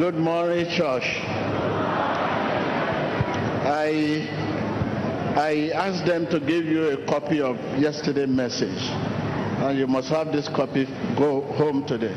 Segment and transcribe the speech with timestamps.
[0.00, 1.04] Good morning, church.
[3.68, 4.26] I
[5.36, 8.80] I asked them to give you a copy of yesterday's message,
[9.60, 10.86] and you must have this copy
[11.18, 12.16] go home today.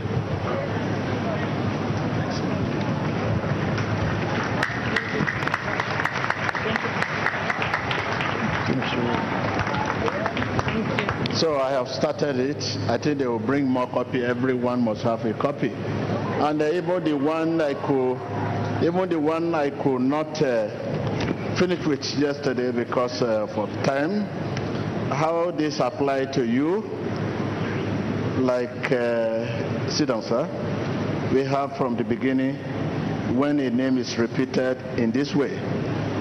[11.35, 12.63] So I have started it.
[12.87, 14.23] I think they will bring more copy.
[14.23, 15.73] Everyone must have a copy.
[16.43, 18.19] And uh, even the one I could,
[18.85, 24.25] even the one I could not uh, finish with yesterday because uh, for time,
[25.07, 26.81] how this apply to you,
[28.43, 30.43] like, uh, sit down, sir.
[31.33, 32.57] We have from the beginning,
[33.37, 35.55] when a name is repeated in this way,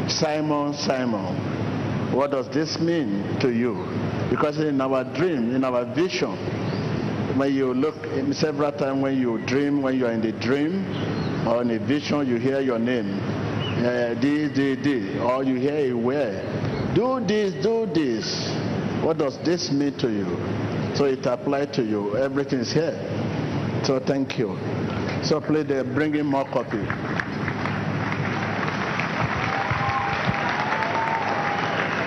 [0.08, 1.34] Simon, Simon.
[2.14, 3.74] What does this mean to you?
[4.30, 6.38] Because in our dream, in our vision,
[7.36, 7.94] when you look
[8.34, 10.84] several times when you dream, when you are in the dream
[11.46, 13.18] or in a vision, you hear your name.
[13.18, 16.94] Uh, this, this, this, or you hear a word.
[16.94, 18.50] Do this, do this.
[19.02, 20.26] What does this mean to you?
[20.94, 22.16] So it applies to you.
[22.16, 22.94] Everything is here.
[23.84, 24.56] So thank you.
[25.24, 26.84] So please, they're bringing more copy.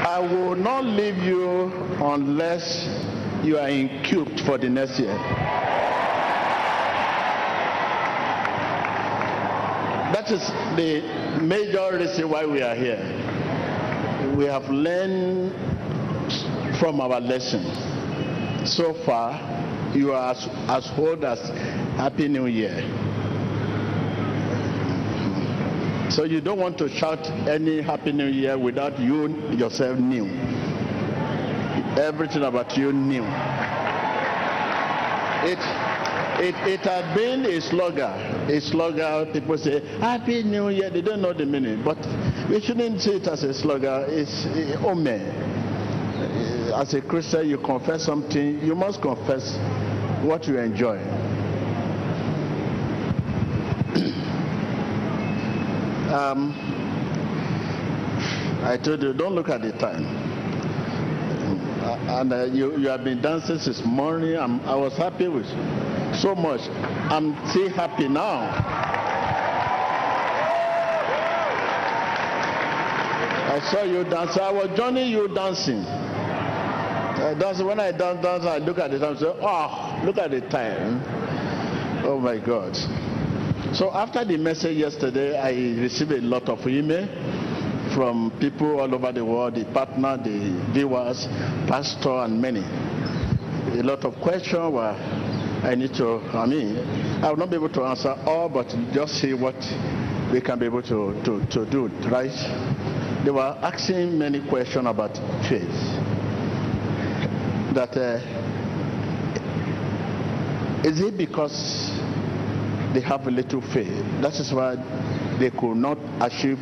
[0.07, 3.04] I will not leave you unless
[3.45, 5.13] you are incubed for the next year.
[10.13, 11.01] That is the
[11.41, 12.97] major reason why we are here.
[14.35, 15.53] We have learned
[16.79, 17.63] from our lesson.
[18.65, 19.39] So far,
[19.95, 21.39] you are as, as old as
[21.97, 22.81] Happy New Year.
[26.09, 30.25] So you don't want to shout any Happy New Year without you yourself new.
[31.97, 33.23] Everything about you new.
[35.47, 35.59] It,
[36.43, 38.49] it, it had been a slogan.
[38.49, 40.89] A slogan, people say, Happy New Year.
[40.89, 41.83] They don't know the meaning.
[41.83, 41.97] But
[42.49, 44.05] we shouldn't see it as a slogan.
[44.09, 45.07] It's uh, Ome.
[46.75, 49.55] As a Christian, you confess something, you must confess
[50.21, 50.97] what you enjoy.
[56.05, 56.53] Um,
[58.63, 60.24] I told you, don't look at the time.
[61.95, 64.37] And uh, you, you have been dancing since morning.
[64.37, 65.47] I'm, I was happy with
[66.15, 66.61] so much.
[67.11, 68.51] I'm still happy now.
[73.55, 74.37] I saw you dance.
[74.37, 75.79] I was joining you dancing.
[75.79, 80.17] Uh, dance, when I dance, dance, I look at the time and say, oh, look
[80.17, 81.01] at the time.
[82.05, 82.75] Oh my God.
[83.73, 85.51] So after the message yesterday, I
[85.81, 87.07] received a lot of email
[87.95, 91.25] from people all over the world, the partner, the viewers,
[91.67, 92.59] pastor, and many.
[93.79, 94.93] A lot of questions were
[95.65, 96.77] I need to, I mean,
[97.23, 99.55] I will not be able to answer all, but just see what
[100.31, 102.29] we can be able to, to, to do, right?
[103.25, 105.15] They were asking many questions about
[105.49, 105.73] faith.
[107.73, 108.19] That uh,
[110.87, 111.89] is it because
[112.93, 114.05] they have a little faith.
[114.21, 114.75] That is why
[115.39, 116.59] they could not achieve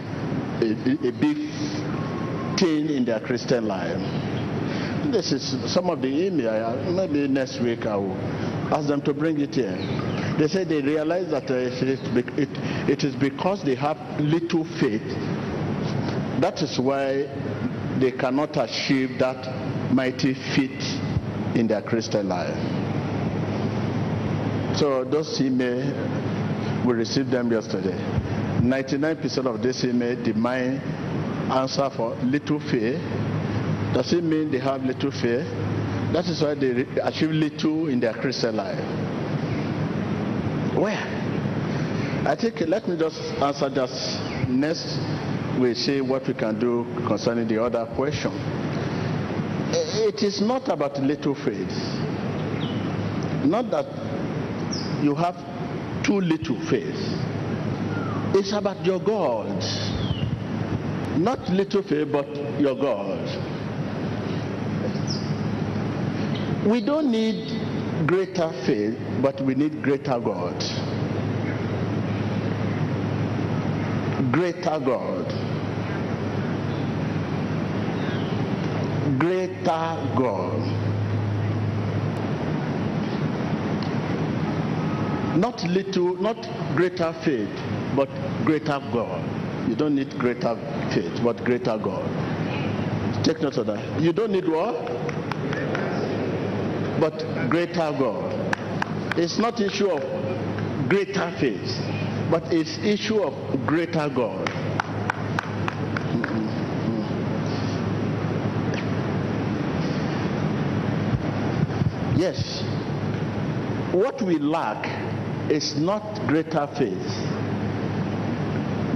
[0.63, 1.38] a, a, big
[2.57, 3.97] thing in their Christian life.
[5.12, 6.75] This is some of the email.
[6.91, 8.18] Maybe next week I will
[8.73, 9.78] ask them to bring it here.
[10.40, 15.06] They say they realize that uh, it, is because they have little faith.
[16.41, 17.28] That is why
[18.00, 20.81] they cannot achieve that mighty feat
[21.56, 22.57] in their Christian life.
[24.78, 25.85] So those email,
[26.85, 28.32] we received them yesterday.
[28.63, 30.81] 99% of this email demand
[31.51, 32.94] answer for little fear.
[33.94, 35.44] Does it mean they have little fear?
[36.13, 38.79] That is why they achieve little in their Christian life.
[40.78, 41.03] Where?
[42.25, 44.97] I think let me just answer just next.
[45.59, 48.31] We see what we can do concerning the other question.
[49.75, 51.69] It is not about little faith.
[53.46, 53.85] Not that
[55.03, 55.35] you have
[56.03, 56.96] too little faith.
[58.35, 59.64] It's about your God.
[61.20, 62.28] Not little faith, but
[62.59, 63.20] your God.
[66.68, 70.59] We don't need greater faith, but we need greater God.
[74.32, 75.30] Greater God.
[79.20, 80.83] Greater God.
[85.35, 86.38] Not little, not
[86.76, 87.50] greater faith,
[87.96, 88.09] but
[88.46, 89.70] greater God.
[89.70, 90.56] You don't need greater
[90.94, 92.03] faith, but greater God.
[93.24, 94.02] Take note of that.
[94.02, 94.76] You don't need what?
[97.00, 98.34] But greater God.
[99.18, 101.80] It's not issue of greater faith,
[102.30, 104.50] but it's issue of greater God.
[112.16, 112.62] Yes,
[113.94, 115.12] what we lack
[115.49, 117.11] is not greater faith,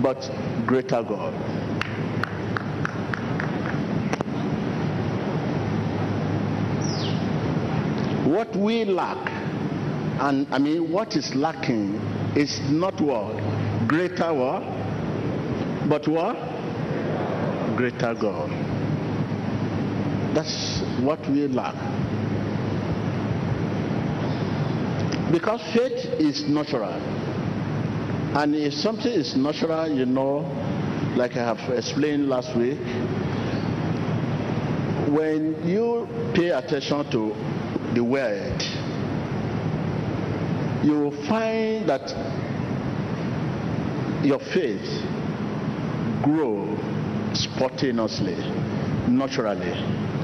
[0.01, 0.17] but
[0.65, 1.33] greater God.
[8.27, 9.29] What we lack,
[10.21, 11.95] and I mean, what is lacking
[12.35, 13.37] is not what?
[13.87, 14.63] Greater what?
[15.89, 16.35] But what?
[17.77, 18.49] Greater God.
[20.35, 21.96] That's what we lack.
[25.31, 26.93] Because faith is natural.
[28.37, 30.39] And if something is natural, you know,
[31.15, 32.77] like I have explained last week,
[35.09, 37.33] when you pay attention to
[37.93, 38.61] the word,
[40.83, 42.07] you will find that
[44.23, 45.03] your faith
[46.23, 46.77] grow
[47.33, 48.35] spontaneously,
[49.09, 49.73] naturally.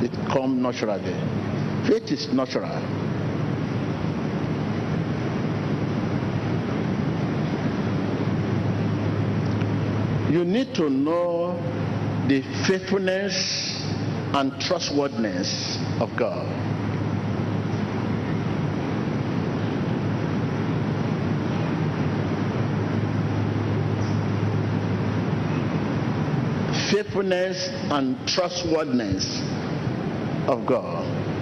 [0.04, 1.14] It comes naturally.
[1.88, 3.03] Faith is natural.
[10.34, 11.54] You need to know
[12.28, 13.80] the faithfulness
[14.34, 16.48] and trustworthiness of God.
[26.90, 29.40] Faithfulness and trustworthiness
[30.48, 31.33] of God.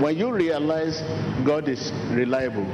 [0.00, 1.00] When you realize
[1.44, 2.66] God is reliable,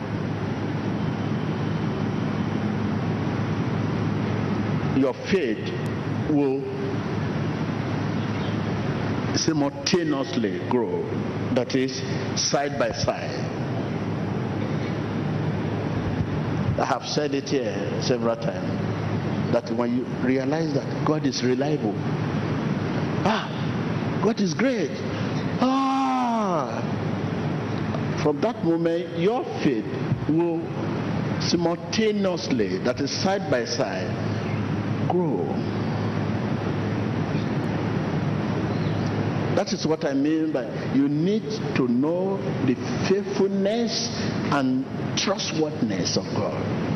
[4.99, 5.73] your faith
[6.29, 6.61] will
[9.37, 11.03] simultaneously grow.
[11.55, 12.03] That is,
[12.39, 13.31] side by side.
[16.79, 18.69] I have said it here several times
[19.53, 21.95] that when you realize that God is reliable,
[23.25, 24.91] ah, God is great.
[25.61, 26.83] Ah,
[28.25, 29.85] from that moment, your faith
[30.31, 30.59] will
[31.43, 34.09] simultaneously, that is side by side,
[35.11, 35.45] grow.
[39.57, 41.43] That is what I mean by you need
[41.77, 42.75] to know the
[43.07, 44.09] faithfulness
[44.53, 44.87] and
[45.19, 46.94] trustworthiness of God.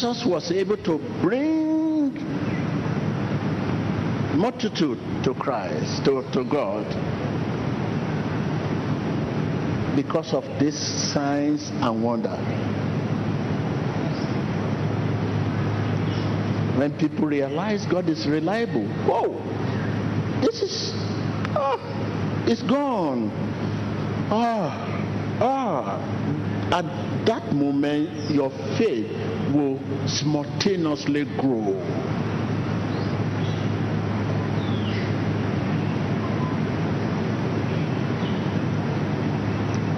[0.00, 2.14] Jesus was able to bring
[4.34, 6.86] multitude to Christ, to, to God,
[9.94, 12.34] because of these signs and wonder.
[16.78, 19.36] When people realize God is reliable, whoa,
[20.40, 20.92] this is,
[21.54, 21.76] oh,
[22.46, 23.30] it's gone.
[24.30, 26.20] Ah, ah.
[26.72, 28.48] At that moment, your
[28.78, 29.78] faith will
[30.08, 31.74] simultaneously grow.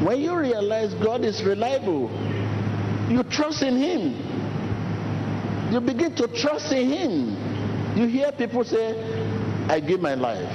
[0.04, 2.10] When you realize God is reliable,
[3.08, 5.72] you trust in Him.
[5.72, 7.96] You begin to trust in Him.
[7.96, 8.96] You hear people say,
[9.68, 10.50] I give my life.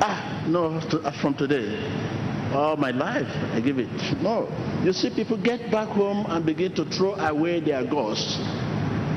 [0.00, 0.80] Ah, no,
[1.20, 2.13] from today
[2.54, 3.88] all my life I give it.
[4.22, 4.48] No.
[4.84, 8.38] You see people get back home and begin to throw away their ghosts,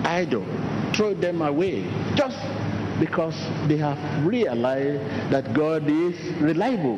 [0.04, 0.46] idol,
[0.96, 1.84] throw them away
[2.16, 2.38] just
[3.00, 3.36] because
[3.68, 6.98] they have realized that God is reliable.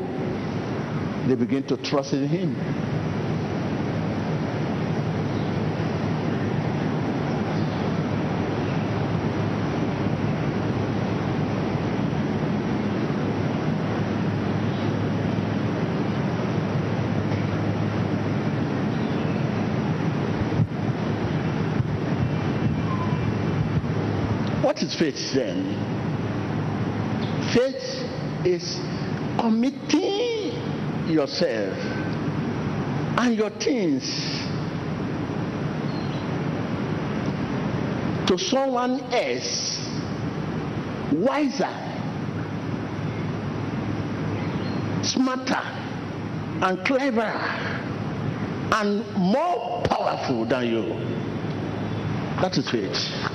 [1.27, 2.55] They begin to trust in Him.
[24.99, 25.63] Faith then?
[27.53, 28.77] Faith is
[29.39, 30.51] committing
[31.09, 31.77] yourself
[33.17, 34.05] and your things
[38.27, 39.79] to someone else
[41.13, 41.73] wiser,
[45.01, 45.61] smarter,
[46.61, 47.39] and cleverer,
[48.71, 50.83] and more powerful than you.
[52.41, 53.28] That is faith.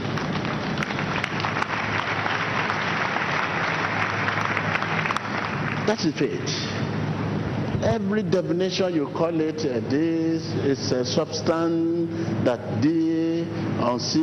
[5.87, 6.49] That is faith.
[7.85, 12.11] Every definition you call it, uh, this is a substance
[12.45, 12.59] that
[13.81, 14.19] on C,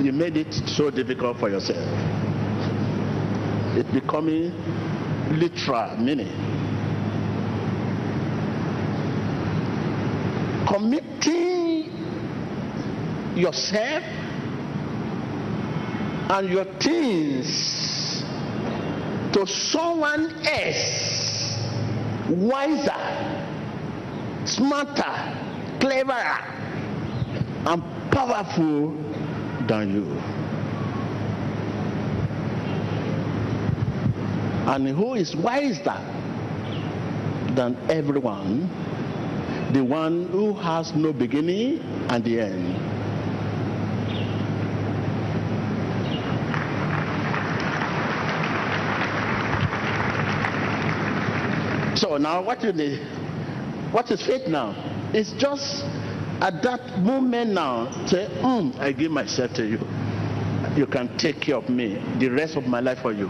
[0.00, 1.84] you made it so difficult for yourself.
[3.76, 4.50] It's becoming
[5.38, 6.32] literal meaning.
[10.66, 11.92] Committing
[13.36, 14.04] yourself
[16.30, 17.91] and your things
[19.32, 21.58] to someone else
[22.28, 23.02] wiser,
[24.44, 25.36] smarter,
[25.80, 26.38] cleverer,
[27.66, 28.90] and powerful
[29.66, 30.18] than you.
[34.66, 35.98] And who is wiser
[37.54, 38.70] than everyone?
[39.72, 42.81] The one who has no beginning and the end.
[52.02, 52.98] So now what you need,
[53.92, 54.74] what is faith now?
[55.14, 55.84] It's just
[56.40, 59.78] at that moment now, say, mm, I give myself to you.
[60.76, 63.28] You can take care of me the rest of my life for you.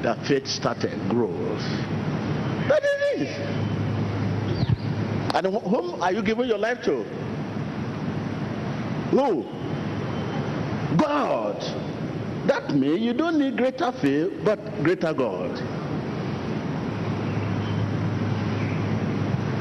[0.00, 1.60] That faith started, grows.
[2.66, 2.82] That
[3.14, 3.28] is it.
[5.34, 7.02] And whom are you giving your life to?
[9.10, 9.42] Who?
[10.96, 11.60] God.
[12.46, 15.73] That means you don't need greater faith, but greater God.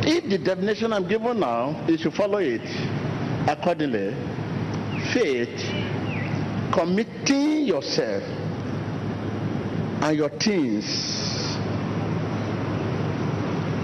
[0.05, 2.61] If the definition I'm giving now, you should follow it
[3.47, 4.13] accordingly.
[5.13, 5.59] Faith,
[6.73, 8.23] committing yourself
[10.01, 10.85] and your things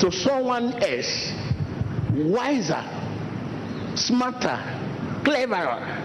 [0.02, 1.32] to someone else,
[2.14, 2.84] wiser,
[3.96, 4.60] smarter,
[5.24, 6.04] cleverer,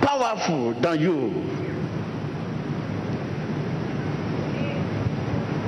[0.00, 1.57] powerful than you.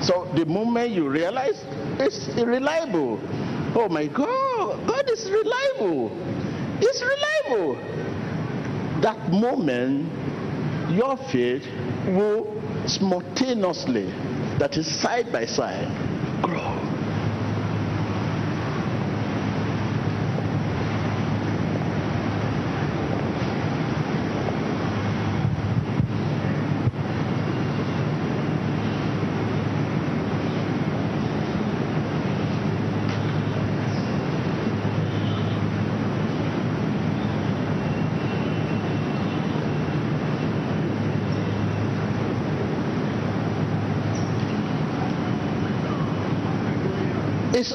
[0.02, 1.62] So the moment you realize
[1.98, 3.20] it's reliable.
[3.74, 6.10] Oh my God, God is reliable.
[6.80, 7.76] It's reliable.
[9.02, 10.10] That moment,
[10.90, 11.64] your faith
[12.06, 12.46] will
[12.86, 14.06] spontaneously,
[14.58, 15.86] that is side by side,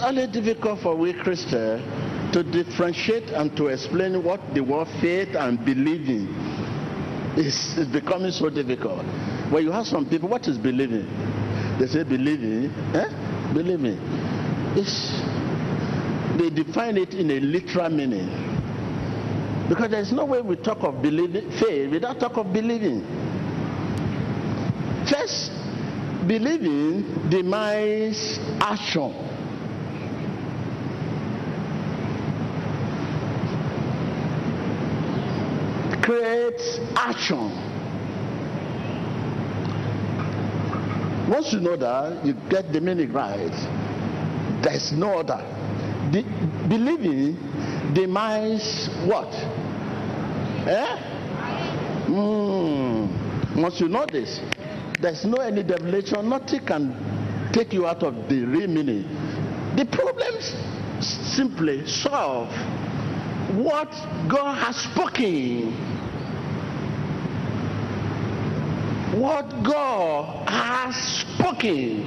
[0.05, 1.81] only difficult for we Christians
[2.31, 6.27] to differentiate and to explain what the word faith and believing
[7.35, 7.73] is.
[7.91, 9.03] Becoming so difficult.
[9.51, 11.07] When you have some people, what is believing?
[11.79, 13.51] They say believing, eh?
[13.53, 13.97] Believing.
[14.77, 15.11] It's,
[16.37, 18.29] they define it in a literal meaning.
[19.67, 23.01] Because there's no way we talk of believing faith without talk of believing.
[25.09, 25.51] First,
[26.27, 29.34] believing demands action.
[36.05, 37.49] Creates action.
[41.27, 43.49] Once you know that, you get the meaning right.
[44.63, 45.41] There's no other.
[46.11, 46.21] The,
[46.69, 47.33] believing
[47.95, 49.33] demands what?
[50.69, 50.97] Eh?
[52.05, 53.55] Mm.
[53.63, 54.39] Once you know this,
[55.01, 59.03] there's no any deviation, nothing can take you out of the real meaning.
[59.75, 60.53] The problems
[61.35, 62.49] simply solve
[63.63, 63.89] what
[64.29, 65.73] God has spoken
[69.15, 72.03] what God has spoken.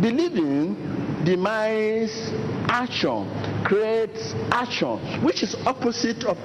[0.00, 0.74] Believing
[1.24, 2.12] demands
[2.68, 3.28] action,
[3.64, 6.36] creates action, which is opposite of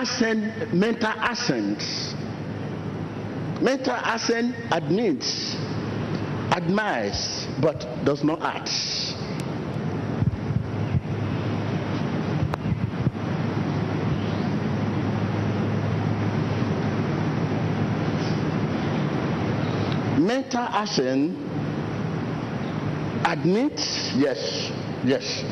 [0.00, 1.78] assent, mental assent.
[3.62, 5.54] Mental assent admits,
[6.52, 8.68] admires, but does not act.
[20.24, 21.36] mental action
[23.26, 24.72] admits, yes,
[25.04, 25.44] yes,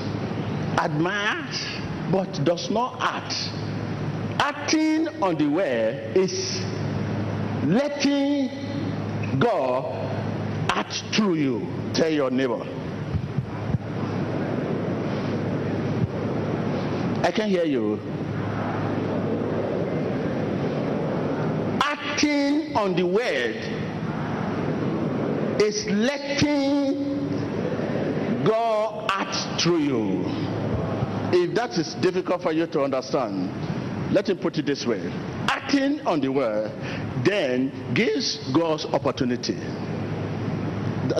[0.78, 1.66] admires,
[2.10, 3.34] but does not act.
[4.40, 6.60] Acting on the way is
[7.64, 8.48] letting
[9.38, 9.84] God
[10.70, 11.66] act through you.
[11.92, 12.66] Tell your neighbor.
[17.22, 18.00] I can hear you.
[21.80, 23.81] Acting on the word
[25.62, 27.28] is letting
[28.44, 30.24] God act through you.
[31.32, 33.50] If that is difficult for you to understand,
[34.12, 35.10] let me put it this way
[35.72, 36.70] acting on the word
[37.24, 39.54] then gives God's opportunity.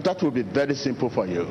[0.05, 1.47] That will be very simple for you.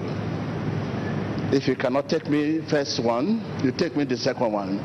[1.53, 4.79] If you cannot take me first one, you take me the second one.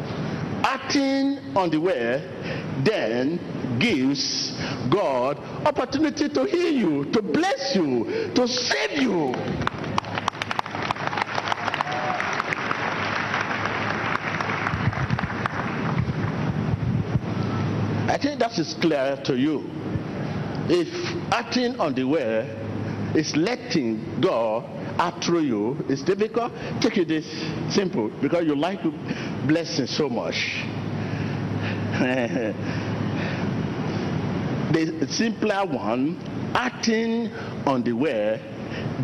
[0.65, 2.23] Acting on the word
[2.85, 4.53] then gives
[4.91, 9.35] God opportunity to heal you, to bless you, to save you.
[18.09, 19.69] I think that is clear to you.
[20.69, 20.89] If
[21.33, 22.49] acting on the way
[23.15, 24.65] is letting God
[24.99, 26.53] act through you, it's difficult.
[26.81, 27.27] Take it this
[27.75, 28.81] simple because you like
[29.47, 30.65] blessing so much.
[34.85, 36.21] the simpler one,
[36.55, 37.33] acting
[37.67, 38.41] on the word,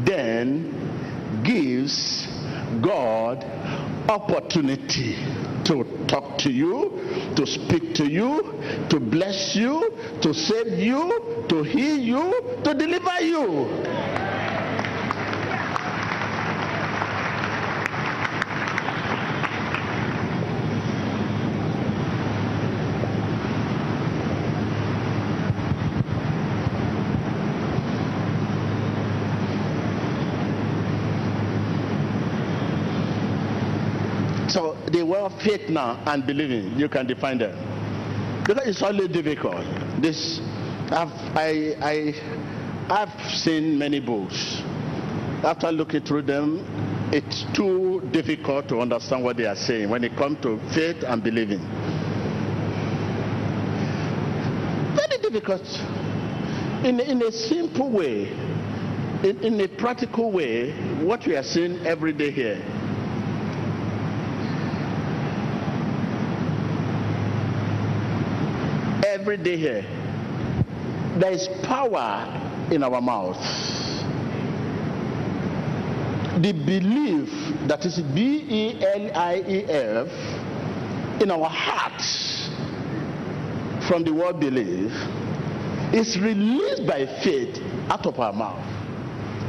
[0.05, 2.27] then gives
[2.81, 3.45] God
[4.09, 5.15] opportunity
[5.65, 11.63] to talk to you, to speak to you, to bless you, to save you, to
[11.63, 14.13] heal you, to deliver you.
[34.49, 37.59] So the word faith now and believing, you can define them.
[38.47, 39.65] Because it's only difficult.
[40.01, 40.39] This,
[40.93, 42.15] I've, I, I,
[42.89, 44.63] I've seen many books.
[45.43, 46.65] After looking through them,
[47.13, 51.21] it's too difficult to understand what they are saying when it comes to faith and
[51.21, 51.59] believing.
[54.95, 55.67] Very difficult.
[56.87, 58.29] In, in a simple way,
[59.25, 60.71] in, in a practical way,
[61.03, 62.63] what we are seeing every day here
[69.23, 69.83] every day here.
[71.21, 72.27] There is power
[72.73, 73.39] in our mouth.
[76.43, 77.29] The belief
[77.69, 82.51] that is B E L I E F in our hearts
[83.87, 84.91] from the word believe
[85.95, 88.67] is released by faith out of our mouth.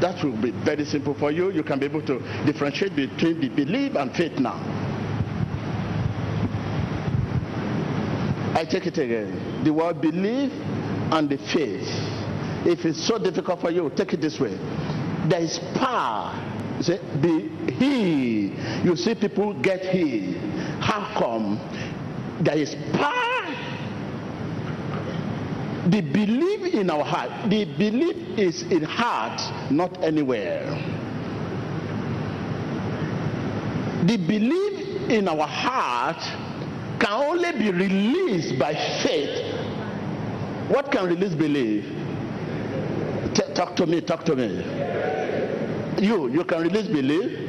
[0.02, 1.50] That will be very simple for you.
[1.50, 4.83] You can be able to differentiate between the belief and faith now.
[8.64, 9.66] I take it again.
[9.66, 10.54] The word believe
[11.12, 11.86] and the faith.
[12.66, 14.58] If it's so difficult for you, take it this way.
[15.28, 16.32] There is power.
[16.82, 18.56] Say, be he.
[18.86, 20.36] You see people get he.
[20.80, 21.60] How come?
[22.42, 23.54] There is power.
[25.90, 27.50] The belief in our heart.
[27.50, 29.42] The belief is in heart,
[29.74, 30.70] not anywhere.
[34.06, 36.24] The belief in our heart
[37.04, 39.54] can only be released by faith.
[40.70, 41.84] What can release belief?
[43.36, 44.64] T- talk to me, talk to me.
[46.02, 47.40] You, you can release belief.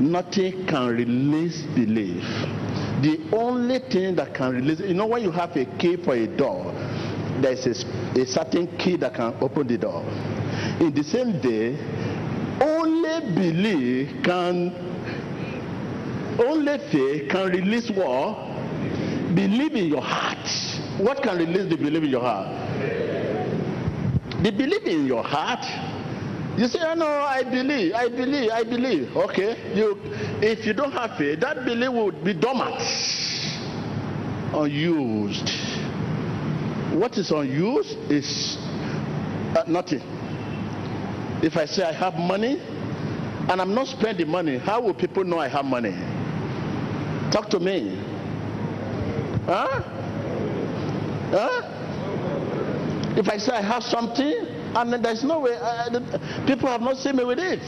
[0.00, 2.22] Nothing can release belief.
[3.02, 6.26] The only thing that can release, you know, when you have a key for a
[6.26, 6.72] door,
[7.40, 10.02] there's a, a certain key that can open the door.
[10.80, 11.76] In the same day,
[12.60, 14.93] only belief can
[16.38, 19.34] only faith can release what?
[19.34, 20.48] Believe in your heart.
[20.98, 22.48] What can release the belief in your heart?
[24.42, 25.64] The belief in your heart.
[26.58, 29.16] You say, oh, no, I believe, I believe, I believe.
[29.16, 29.98] Okay, you,
[30.40, 32.80] if you don't have faith, that belief would be dormant,
[34.54, 35.50] unused.
[36.94, 38.56] What is unused is
[39.56, 40.00] uh, nothing.
[41.42, 42.60] If I say I have money
[43.48, 45.92] and I'm not spending money, how will people know I have money?
[47.34, 47.98] Talk to me.
[49.44, 49.82] Huh?
[51.32, 51.62] Huh?
[53.18, 55.98] If I say I have something and there's no way, uh,
[56.46, 57.58] people have not seen me with it.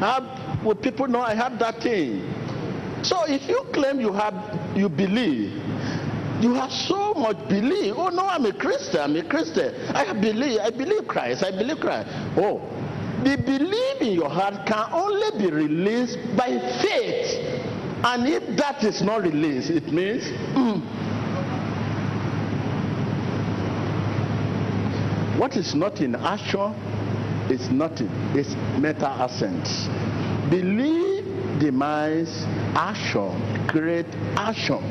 [0.00, 2.18] How would people know I have that thing?
[3.04, 4.34] So if you claim you have,
[4.76, 5.52] you believe,
[6.42, 7.94] you have so much belief.
[7.96, 9.00] Oh no, I'm a Christian.
[9.02, 9.72] I'm a Christian.
[9.94, 10.58] I believe.
[10.58, 11.44] I believe Christ.
[11.44, 12.08] I believe Christ.
[12.36, 12.58] Oh,
[13.22, 17.65] the belief in your heart can only be released by faith.
[18.04, 20.80] And if that is not released, it means mm,
[25.38, 26.74] what is not in action
[27.50, 29.64] is nothing, it's mental assent.
[30.50, 34.06] Believe demands action, create
[34.36, 34.82] action.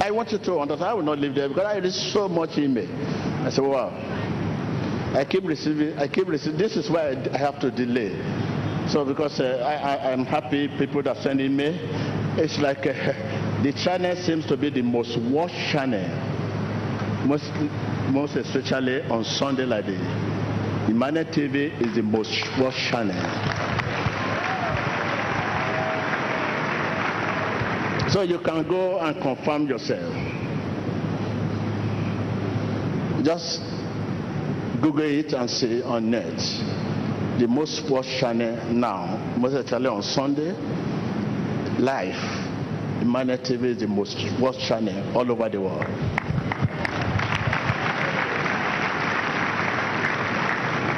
[0.00, 0.88] I want you to understand.
[0.88, 2.88] I will not live there because I read so much in me.
[3.44, 3.90] I said, wow.
[5.16, 5.96] I keep receiving.
[5.96, 6.58] I keep receiving.
[6.58, 8.12] This is why I have to delay.
[8.86, 11.80] So because uh, I, I, am happy people that send me.
[12.36, 12.92] It's like uh,
[13.62, 16.06] the channel seems to be the most watched channel.
[17.26, 17.50] Most,
[18.12, 20.00] most especially on Sunday like this.
[20.90, 23.16] Emmanuel TV is the most watched channel.
[28.10, 30.12] So you can go and confirm yourself.
[33.24, 33.75] Just
[34.80, 36.36] Google it and see on net.
[37.38, 40.52] The most watched channel now, most especially on Sunday,
[41.78, 42.46] live.
[43.02, 45.86] Emmanuel TV is the most watched channel all over the world.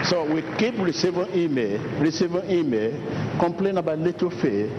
[0.08, 2.92] So we keep receiving email, receiving email,
[3.38, 4.72] complain about little faith,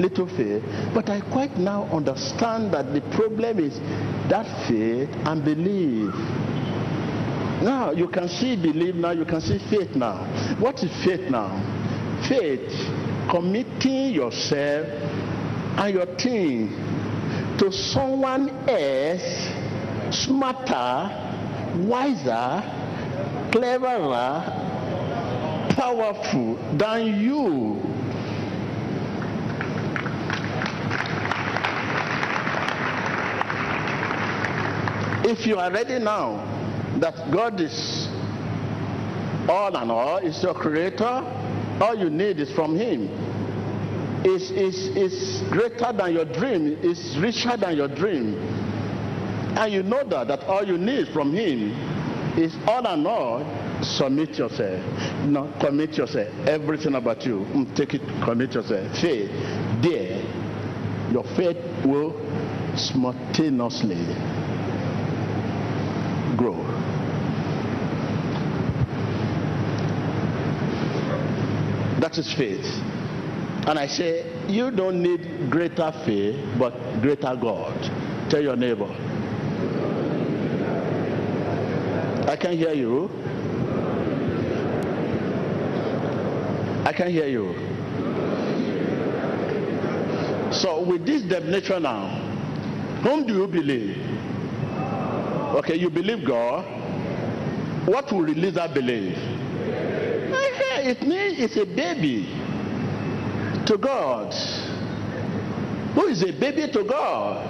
[0.00, 0.62] little faith.
[0.94, 3.78] But I quite now understand that the problem is
[4.30, 6.14] that faith and belief.
[7.62, 10.24] Now you can see belief now, you can see faith now.
[10.58, 11.50] What is faith now?
[12.26, 12.72] Faith,
[13.30, 16.68] committing yourself and your thing
[17.58, 19.50] to someone else
[20.10, 21.10] smarter,
[21.86, 22.62] wiser,
[23.52, 24.42] cleverer,
[25.76, 27.80] powerful than you.
[35.22, 36.59] If you are ready now
[37.00, 38.08] that God is
[39.48, 41.24] all and all, is your creator,
[41.80, 43.08] all you need is from Him.
[44.24, 48.36] Is is is greater than your dream, is richer than your dream.
[49.56, 51.72] And you know that that all you need from Him
[52.38, 53.44] is all and all
[53.82, 54.84] submit yourself.
[55.24, 56.28] No, commit yourself.
[56.46, 57.46] Everything about you.
[57.52, 58.94] Mm, take it, commit yourself.
[58.98, 59.30] Faith.
[59.82, 60.22] There,
[61.10, 62.12] your faith will
[62.76, 64.04] spontaneously
[66.36, 66.60] grow.
[72.00, 72.64] That is faith.
[73.68, 77.76] And I say, you don't need greater faith, but greater God.
[78.30, 78.88] Tell your neighbor.
[82.26, 83.10] I can hear you.
[86.86, 87.54] I can hear you.
[90.52, 92.08] So with this definition now,
[93.02, 93.96] whom do you believe?
[95.56, 96.64] Okay, you believe God.
[97.86, 99.18] What will release that belief?
[100.80, 102.26] It means it's a baby
[103.66, 104.32] to God.
[105.94, 107.46] Who is a baby to God?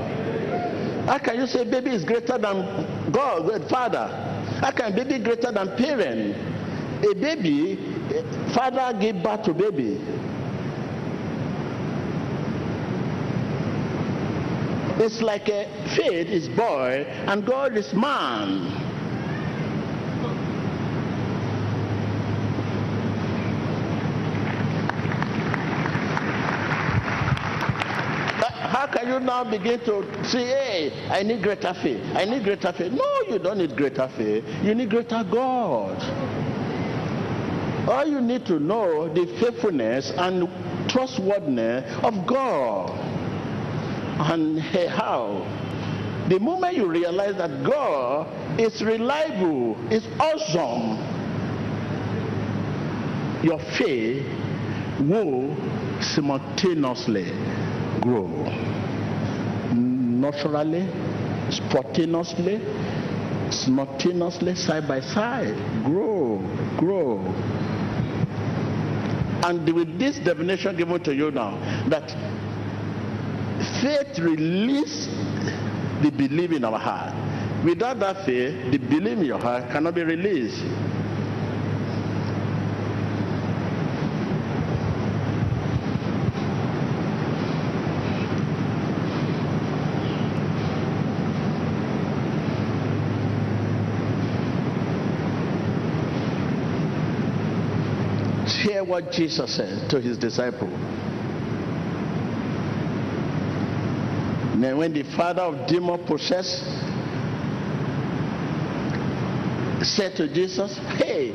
[1.06, 4.06] How can you say baby is greater than God, God Father?
[4.60, 6.36] How can baby greater than parent?
[7.04, 7.90] A baby
[8.54, 10.00] father give birth to baby
[15.02, 15.64] it's like a
[15.96, 18.66] faith is boy and god is man
[28.70, 32.02] how can now begin to say, hey, I need greater faith?
[32.14, 32.92] I need greater faith.
[32.92, 34.44] No, you don't need greater faith.
[34.62, 35.98] You need greater God.
[37.88, 40.48] All you need to know the faithfulness and
[40.88, 42.90] trustworthiness of God.
[44.20, 45.46] And how?
[46.28, 50.98] The moment you realize that God is reliable, is awesome,
[53.42, 54.26] your faith
[55.00, 55.56] will
[56.02, 57.32] simultaneously
[58.00, 58.79] grow.
[60.20, 60.86] Naturally,
[61.50, 62.60] spontaneously,
[63.50, 65.56] simultaneously, side by side.
[65.82, 66.38] Grow,
[66.76, 67.20] grow.
[69.42, 71.56] And with this definition given to you now,
[71.88, 72.10] that
[73.80, 75.06] faith release
[76.02, 77.14] the belief in our heart.
[77.64, 80.62] Without that faith, the belief in your heart cannot be released.
[98.60, 100.68] hear what Jesus said to his disciple.
[104.62, 106.64] then when the father of demon possessed
[109.82, 111.30] said to Jesus, Hey,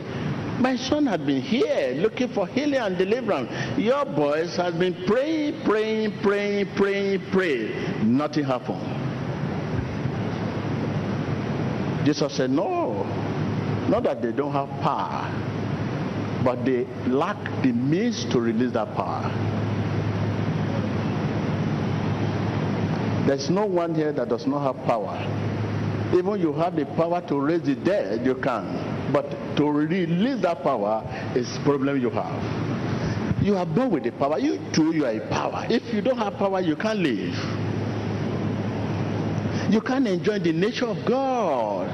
[0.59, 3.49] my son had been here looking for healing and deliverance.
[3.79, 8.15] Your boys has been praying, praying, praying, praying, praying.
[8.15, 8.85] Nothing happened.
[12.05, 13.03] Jesus said, No,
[13.89, 15.44] not that they don't have power
[16.45, 19.23] but they lack the means to release that power.
[23.25, 25.17] There's no one here that does not have power.
[26.15, 29.11] Even you have the power to raise the dead, you can.
[29.11, 29.25] But
[29.57, 31.01] to release that power
[31.35, 33.43] is problem you have.
[33.43, 34.37] You are born with the power.
[34.37, 35.65] You too, you are a power.
[35.67, 37.33] If you don't have power, you can't live.
[39.73, 41.89] You can't enjoy the nature of God.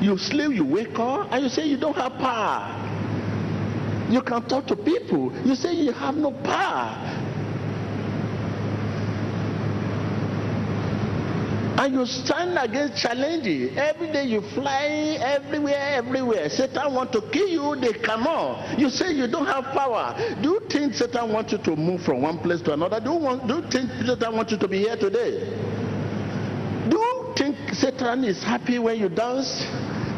[0.00, 2.85] You sleep, you wake up, and you say you don't have power.
[4.10, 5.32] You can talk to people.
[5.44, 7.24] You say you have no power.
[11.78, 13.76] and you stand against challenging.
[13.76, 16.48] Every day you fly everywhere, everywhere.
[16.48, 18.78] Satan want to kill you, they come on.
[18.78, 20.16] You say you don't have power.
[20.42, 22.98] Do you think Satan wants you to move from one place to another?
[23.00, 25.40] Do you, want, do you think Satan wants you to be here today?
[26.88, 29.60] Do you think Satan is happy when you dance?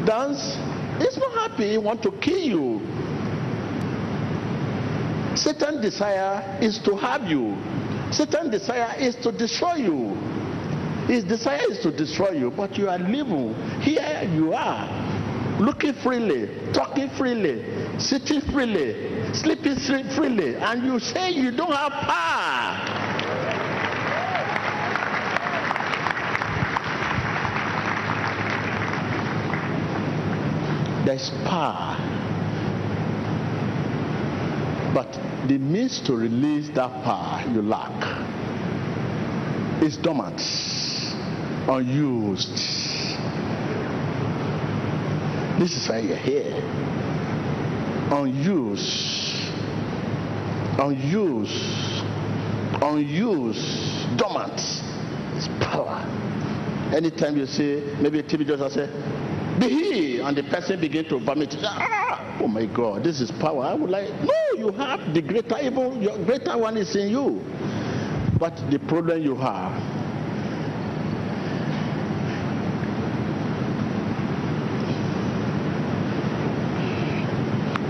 [0.05, 0.55] Dance?
[0.99, 1.71] He's not happy.
[1.71, 3.08] He want to kill you.
[5.39, 7.55] Satan's desire is to have you.
[8.11, 10.15] Satan's desire is to destroy you.
[11.07, 13.55] His desire is to destroy you, but you are living.
[13.79, 14.85] Here you are,
[15.59, 17.63] looking freely, talking freely,
[17.97, 23.09] sitting freely, sleeping freely, and you say you don't have power.
[31.05, 31.98] There's power.
[34.93, 35.11] But
[35.47, 37.93] the means to release that power you lack
[39.83, 40.41] is dormant
[41.69, 42.51] unused.
[45.59, 46.53] This is why you're here.
[48.11, 49.53] Unused.
[50.79, 52.03] Unused.
[52.81, 54.17] Unused.
[54.17, 54.59] Dormant.
[55.37, 56.05] is power.
[56.95, 58.89] Anytime you say, maybe a TV just say,
[59.59, 61.55] be he, and the person begin to vomit.
[61.61, 62.08] Ah,
[62.41, 63.63] oh my God, this is power.
[63.63, 67.41] I would like, no, you have the greater, evil, your greater one is in you.
[68.39, 69.99] But the problem you have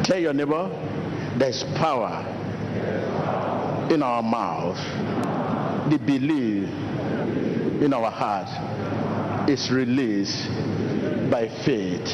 [0.09, 0.67] Tell your neighbor,
[1.37, 2.25] there's power
[3.91, 4.79] in our mouth.
[5.91, 6.67] The belief
[7.79, 10.49] in our heart is released
[11.29, 12.09] by faith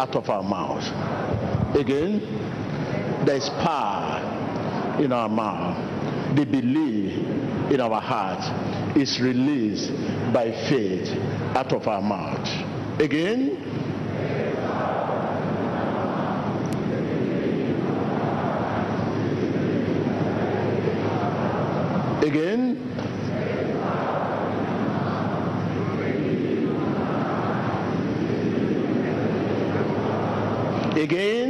[0.00, 1.21] out of our mouth.
[1.74, 2.20] Again,
[3.24, 6.36] there's power in our mouth.
[6.36, 9.92] The belief in our heart is released
[10.32, 11.08] by faith
[11.56, 12.48] out of our mouth.
[13.00, 13.62] Again,
[22.22, 22.78] Again.
[30.96, 31.41] Again.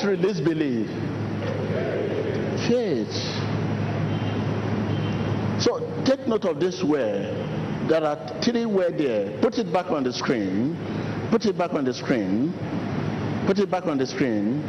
[0.00, 0.88] What release belief?
[2.66, 3.12] Faith.
[5.60, 7.36] So take note of this word.
[7.86, 9.38] There are three words there.
[9.42, 10.78] Put it back on the screen.
[11.30, 12.54] Put it back on the screen.
[13.46, 14.62] Put it back on the screen.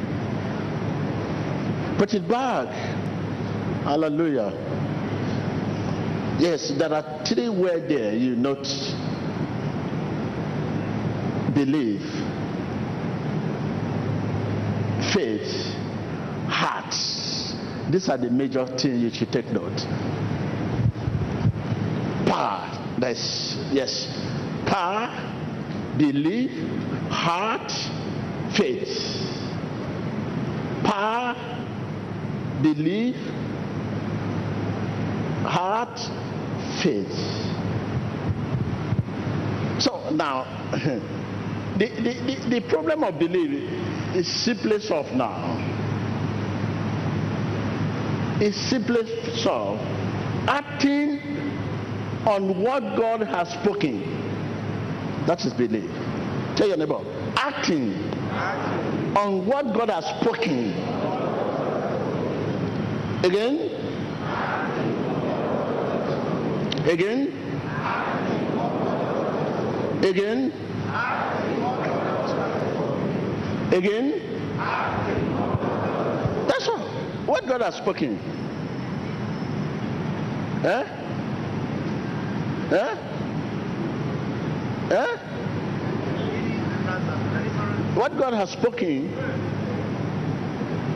[1.98, 2.68] Put it back.
[3.86, 4.52] Hallelujah.
[6.42, 8.68] Yes, there are three words there you note.
[11.54, 12.02] Believe,
[15.14, 15.74] faith,
[16.48, 16.94] heart.
[17.92, 19.78] These are the major things you should take note.
[22.28, 22.96] Power.
[23.00, 24.08] That's yes.
[24.66, 25.32] Power
[25.98, 26.52] belief,
[27.10, 27.72] heart,
[28.58, 28.90] faith.
[30.84, 31.36] Power,
[32.62, 33.16] belief,
[35.46, 36.00] heart,
[36.82, 37.12] faith.
[39.82, 40.46] So now,
[41.78, 43.70] the, the, the, the problem of belief
[44.16, 45.58] is simply solved now.
[48.42, 49.06] It's simply
[49.38, 49.82] solved.
[50.48, 51.20] Acting
[52.26, 54.22] on what God has spoken
[55.26, 55.90] that is belief.
[56.56, 57.00] Tell your neighbor,
[57.36, 57.94] acting
[59.16, 60.74] on what God has spoken.
[63.24, 63.70] Again.
[66.90, 67.28] Again.
[70.04, 70.52] Again.
[73.72, 74.14] Again.
[76.48, 76.80] That's all.
[77.26, 78.20] What God has spoken.
[80.64, 80.84] Eh?
[82.72, 82.96] Eh?
[84.92, 85.18] Eh?
[87.96, 89.14] What God has spoken,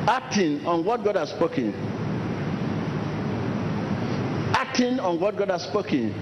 [0.08, 1.74] acting on what God has spoken,
[4.54, 6.14] acting on what God has spoken.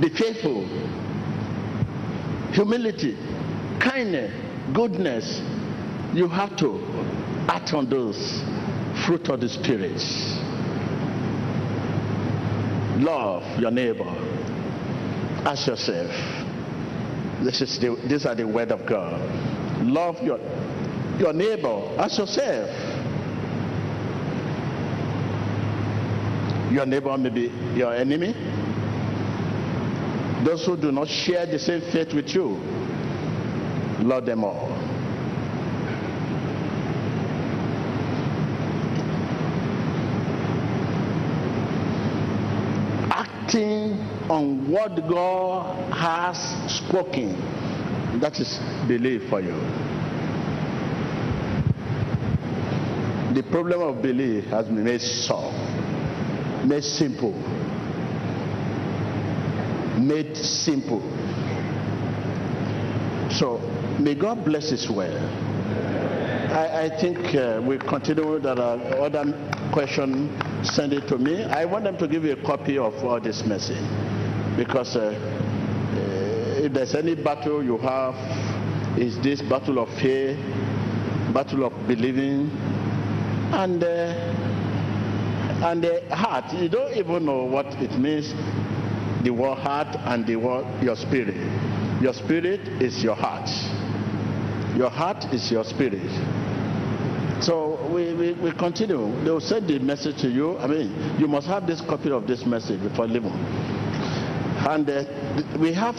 [0.00, 0.64] Be faithful,
[2.56, 3.14] humility,
[3.78, 4.32] kindness,
[4.74, 5.42] goodness.
[6.14, 6.80] You have to
[7.48, 8.16] act on those
[9.04, 10.00] fruit of the Spirit.
[12.98, 14.08] Love your neighbor.
[15.44, 16.10] Ask yourself.
[17.44, 19.20] This is the, these are the word of God.
[19.84, 20.38] Love your
[21.18, 22.70] your neighbor as yourself.
[26.72, 28.34] Your neighbor may be your enemy.
[30.46, 32.50] Those who do not share the same faith with you,
[33.98, 34.70] love them all.
[43.10, 43.98] Acting
[44.30, 46.38] on what God has
[46.72, 47.32] spoken,
[48.20, 49.56] that is belief for you.
[53.34, 55.56] The problem of belief has been made soft,
[56.64, 57.34] made simple
[59.98, 61.00] made simple.
[63.30, 63.58] So
[64.00, 65.14] may God bless His word.
[66.56, 68.38] I, I think uh, we continue.
[68.38, 69.24] There are other
[69.72, 70.30] question.
[70.64, 71.44] Send it to me.
[71.44, 73.82] I want them to give you a copy of all this message
[74.56, 78.14] because uh, uh, if there's any battle you have,
[78.98, 80.38] is this battle of faith,
[81.34, 82.50] battle of believing,
[83.52, 84.36] and uh,
[85.62, 86.52] and the heart.
[86.54, 88.32] You don't even know what it means
[89.26, 91.34] the word heart and the word your spirit.
[92.00, 93.48] Your spirit is your heart.
[94.78, 96.06] Your heart is your spirit.
[97.42, 99.10] So we, we, we continue.
[99.24, 100.56] They will send the message to you.
[100.58, 103.32] I mean, you must have this copy of this message before leaving.
[104.62, 105.04] And uh,
[105.58, 105.96] we have,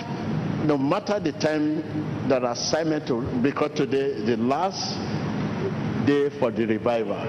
[0.65, 4.95] no matter the time that assignment to, because today the last
[6.07, 7.27] day for the revival,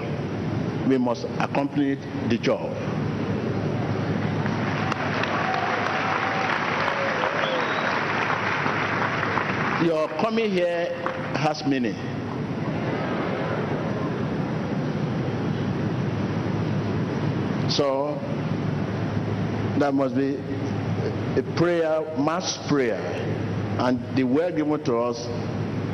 [0.87, 2.71] we must accomplish the job.
[9.83, 10.93] Your coming here
[11.35, 11.95] has meaning.
[17.69, 18.19] So
[19.79, 20.35] that must be
[21.37, 22.99] a prayer, mass prayer.
[23.79, 25.25] And the word given to us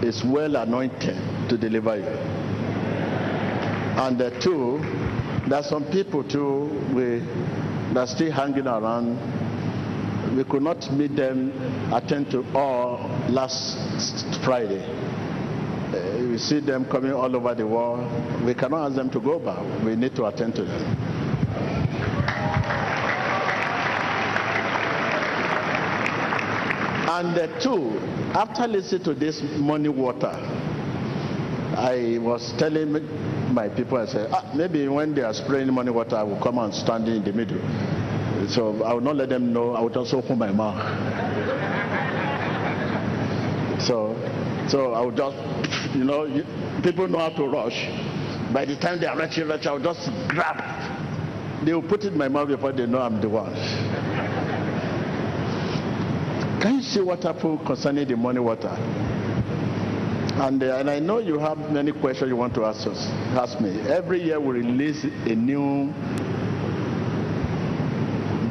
[0.03, 2.05] is well anointed to deliver you.
[3.97, 4.79] And the two,
[5.47, 7.19] there's some people too we
[7.93, 9.17] that are still hanging around
[10.35, 11.51] we could not meet them,
[11.93, 12.97] attend to all
[13.29, 13.77] last
[14.43, 14.83] Friday.
[14.85, 18.01] Uh, we see them coming all over the world.
[18.43, 19.59] We cannot ask them to go back.
[19.83, 21.25] We need to attend to them.
[27.07, 27.97] And uh, two,
[28.35, 30.33] after listening to this Morning Water,
[31.77, 32.91] I was telling
[33.53, 36.57] my people, I said, ah, maybe when they are spraying Morning Water, I will come
[36.57, 37.59] and stand in the middle.
[38.49, 39.73] So I will not let them know.
[39.75, 41.24] I will just open my mouth.
[43.85, 44.15] So,
[44.67, 46.25] so I will just, you know,
[46.81, 47.85] people know how to rush.
[48.51, 51.65] By the time they are reaching, rush, I will just grab.
[51.65, 53.53] They will put it in my mouth before they know I'm the one.
[56.61, 58.75] Can you see what happened concerning the Morning Water?
[60.37, 62.97] And, uh, and I know you have many questions you want to ask us.
[63.37, 63.79] Ask me.
[63.81, 65.93] Every year we release a new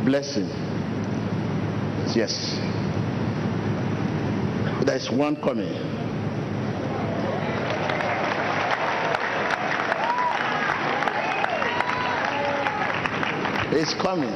[0.05, 0.49] blessing.
[2.15, 2.64] Yes.
[4.85, 5.73] There's one coming.
[13.73, 14.31] It's coming.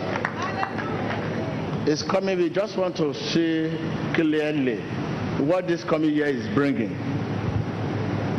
[1.86, 2.38] It's coming.
[2.38, 3.68] We just want to see
[4.14, 4.80] clearly
[5.44, 6.92] what this coming year is bringing.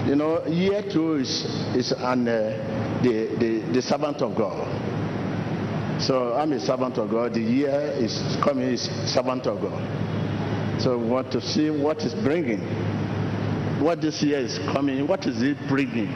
[0.08, 1.46] You know, year two is,
[1.76, 4.66] is an, uh, the, the, the servant of God.
[6.02, 7.36] So I'm a servant of God.
[7.36, 9.99] The year is coming is servant of God.
[10.80, 12.62] So we want to see what is bringing.
[13.84, 16.08] What this year is coming, what is it bringing?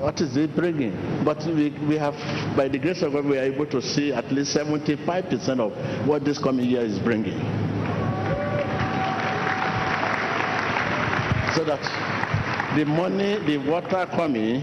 [0.00, 1.24] What is it bringing?
[1.24, 2.14] But we, we have,
[2.56, 6.24] by the grace of God, we are able to see at least 75% of what
[6.24, 7.38] this coming year is bringing.
[11.56, 11.82] So that
[12.76, 14.60] the money, the water coming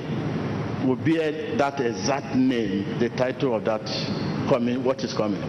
[0.87, 1.17] will be
[1.57, 3.85] that exact name, the title of that
[4.47, 5.41] coming, what is coming,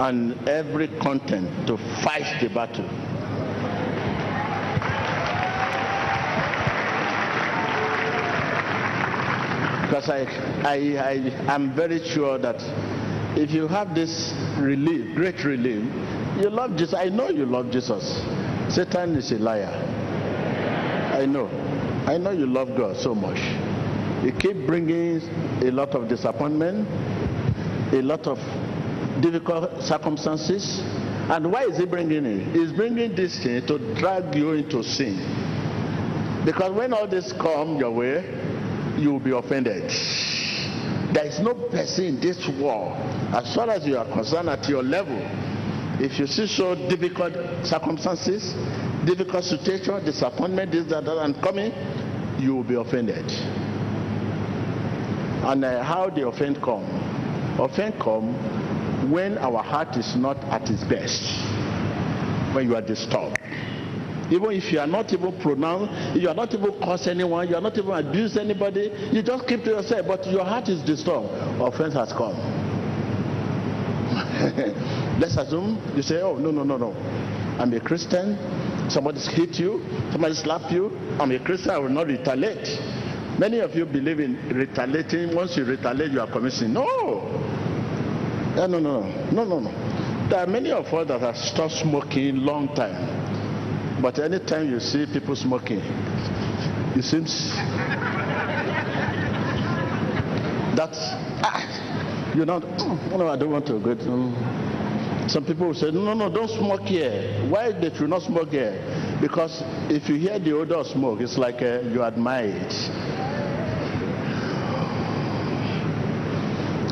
[0.00, 2.88] and every content to fight the battle.
[9.82, 10.22] Because I,
[10.64, 10.76] I,
[11.46, 12.56] I am very sure that
[13.36, 15.84] if you have this relief, great relief,
[16.40, 16.94] you love Jesus.
[16.94, 18.22] I know you love Jesus.
[18.74, 19.68] Satan is a liar.
[21.12, 21.46] I know.
[22.06, 23.38] I know you love God so much.
[24.24, 25.20] You keep bringing
[25.62, 26.88] a lot of disappointment,
[27.92, 28.38] a lot of
[29.20, 30.80] difficult circumstances,
[31.30, 32.54] And why is he bringing it?
[32.54, 35.16] He's bringing this thing to drag you into sin.
[36.44, 38.24] Because when all this come your way,
[38.98, 39.88] you will be offended.
[41.14, 42.92] There is no person in this world,
[43.32, 45.16] as far as you are concerned at your level,
[46.00, 47.32] if you see so difficult
[47.64, 48.52] circumstances,
[49.06, 51.72] difficult situation, disappointment, this, that, that, and coming,
[52.40, 53.24] you will be offended.
[55.44, 56.84] And uh, how the offend come?
[57.60, 58.34] Offend come
[59.10, 61.22] when our heart is not at its best,
[62.54, 63.38] when you are disturbed.
[64.30, 67.60] Even if you are not even pronounced, you are not even curse anyone, you are
[67.60, 71.28] not even abuse anybody, you just keep to yourself, but your heart is disturbed.
[71.60, 72.32] Offense has come.
[75.20, 76.92] Let's assume you say, oh, no, no, no, no.
[77.58, 78.38] I'm a Christian.
[78.90, 80.96] Somebody hit you, somebody slap you.
[81.20, 82.66] I'm a Christian, I will not retaliate.
[83.38, 85.34] Many of you believe in retaliating.
[85.34, 86.72] Once you retaliate, you are committing.
[86.72, 87.51] No.
[88.56, 89.00] No, no, no,
[89.32, 90.28] no, no, no.
[90.28, 94.00] There are many of us that have stopped smoking long time.
[94.02, 97.54] But anytime you see people smoking, it seems
[100.76, 100.90] that
[101.42, 103.94] ah, you know, oh, no, I don't want to go.
[103.94, 107.46] To, some people will say, no, no, don't smoke here.
[107.48, 109.18] Why they should not smoke here?
[109.20, 112.72] Because if you hear the odor of smoke, it's like uh, you admire it.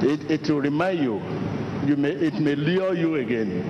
[0.03, 1.21] It, it will remind you,
[1.87, 3.65] you may, it may lure you again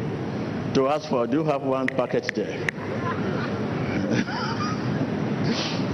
[0.74, 2.50] to ask for, do you have one packet there?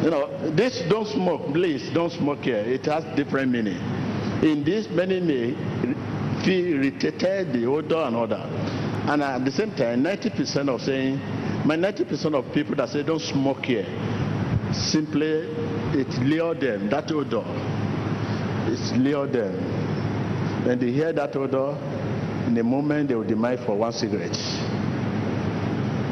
[0.03, 2.59] you know, this don't smoke, please don't smoke here.
[2.59, 3.79] It has different meaning.
[4.43, 5.55] In this, many may
[6.45, 8.47] feel irritated, the odor and that.
[9.09, 11.17] And at the same time, 90% of saying,
[11.67, 13.87] my 90% of people that say don't smoke here,
[14.73, 15.49] simply
[15.95, 17.45] it lure them, that odor,
[18.69, 19.87] it's lure them
[20.67, 21.79] when they hear that odor,
[22.47, 24.37] in a moment they will demand for one cigarette.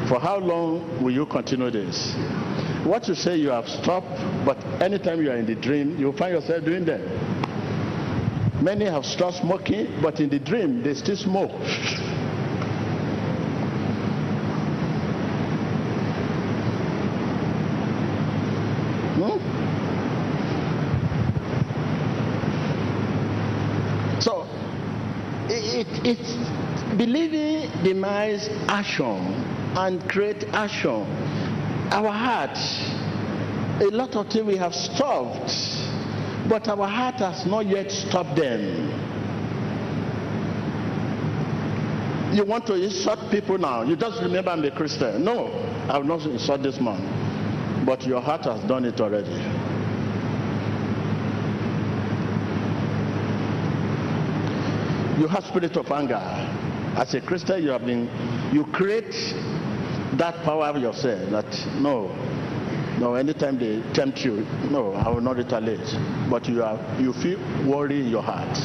[0.07, 2.13] For how long will you continue this?
[2.85, 6.33] What you say you have stopped, but anytime you are in the dream, you find
[6.35, 7.01] yourself doing that.
[8.61, 11.51] Many have stopped smoking, but in the dream they still smoke.
[26.07, 29.17] It's believing demise action
[29.75, 31.01] and create action.
[31.91, 32.55] Our heart,
[33.81, 35.49] a lot of things we have stopped,
[36.47, 39.15] but our heart has not yet stopped them.
[42.35, 43.81] You want to insult people now.
[43.81, 45.23] You just remember I'm a Christian.
[45.23, 45.47] No,
[45.89, 47.83] I will not insult this man.
[47.83, 49.64] But your heart has done it already.
[55.19, 56.21] You have spirit of anger.
[56.97, 58.09] As a Christian, you have been,
[58.53, 59.13] you create
[60.17, 62.07] that power yourself that no,
[62.99, 65.87] no, anytime they tempt you, no, I will not retaliate.
[66.29, 67.39] But you are, you feel
[67.69, 68.55] worry in your heart.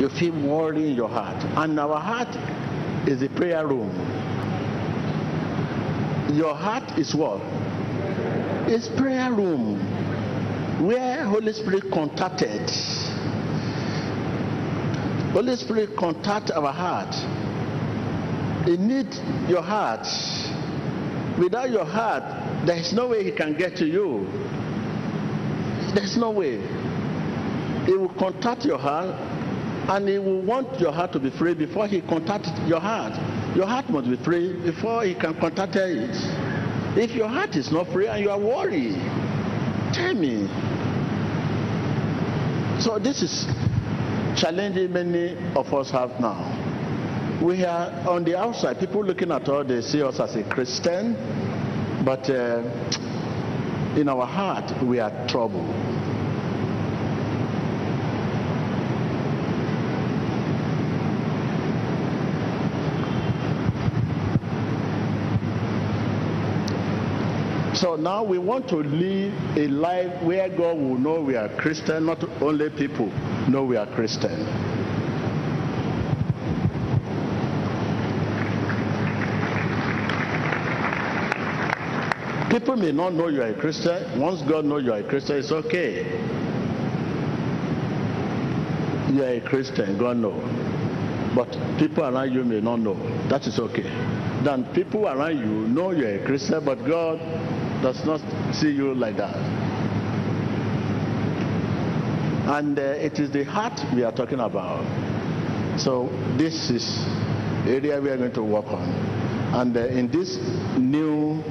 [0.00, 1.42] You feel worry in your heart.
[1.56, 2.34] And our heart
[3.08, 3.90] is a prayer room.
[6.34, 7.40] Your heart is what?
[8.66, 9.93] It's prayer room
[10.80, 12.68] where Holy Spirit contacted.
[15.32, 17.14] Holy Spirit contact our heart.
[18.66, 19.12] He need
[19.48, 20.06] your heart.
[21.38, 24.26] Without your heart, there is no way he can get to you.
[25.94, 26.60] There's no way.
[27.86, 29.14] He will contact your heart
[29.88, 33.12] and he will want your heart to be free before he contacts your heart.
[33.54, 36.10] Your heart must be free before he can contact it.
[36.96, 38.94] If your heart is not free and you are worried,
[39.94, 40.48] tell me,
[42.80, 43.46] so this is
[44.36, 47.40] challenging many of us have now.
[47.40, 51.14] We are on the outside, people looking at us, they see us as a Christian,
[52.04, 52.62] but uh,
[53.96, 56.03] in our heart, we are troubled.
[67.74, 72.06] So now we want to live a life where God will know we are Christian,
[72.06, 73.08] not only people
[73.48, 74.46] know we are Christian.
[82.48, 84.20] People may not know you are a Christian.
[84.20, 86.04] Once God knows you are a Christian, it's okay.
[89.12, 90.40] You are a Christian, God knows.
[91.34, 91.50] But
[91.80, 92.94] people around you may not know.
[93.28, 93.82] That is okay.
[94.44, 97.18] Then people around you know you are a Christian, but God
[97.84, 98.20] does not
[98.54, 99.36] see you like that.
[102.48, 104.80] And uh, it is the heart we are talking about.
[105.78, 106.08] So
[106.38, 107.04] this is
[107.66, 108.88] area we are going to work on.
[109.52, 110.38] And uh, in this
[110.78, 111.44] new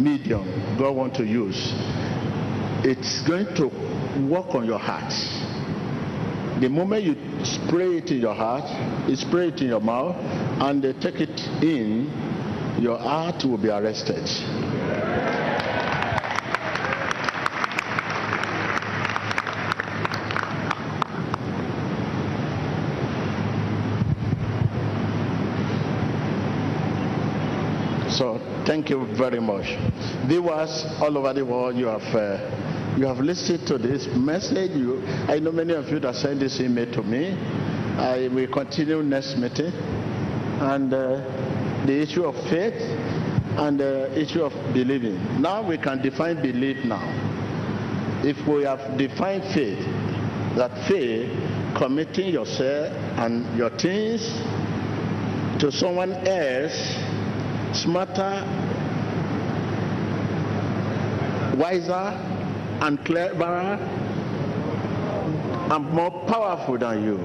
[0.00, 1.74] medium God want to use,
[2.82, 3.66] it's going to
[4.26, 5.12] work on your heart.
[6.62, 8.64] The moment you spray it in your heart,
[9.06, 10.16] you spray it in your mouth,
[10.62, 12.06] and they take it in,
[12.80, 14.26] your heart will be arrested.
[28.14, 28.38] So
[28.74, 29.66] thank you very much.
[30.26, 34.72] Viewers all over the world, you have uh, you have listened to this message.
[34.72, 37.38] You, I know many of you that sent this email to me.
[37.96, 39.70] I will continue next meeting,
[40.58, 42.74] and uh, the issue of faith
[43.62, 45.40] and the issue of believing.
[45.40, 46.84] Now we can define belief.
[46.84, 47.04] Now,
[48.24, 49.78] if we have defined faith,
[50.56, 51.30] that faith
[51.78, 54.20] committing yourself and your things
[55.62, 56.74] to someone else
[57.74, 58.63] smarter,
[61.54, 62.12] wiser,
[62.80, 63.78] and cleverer,
[65.70, 67.18] and more powerful than you.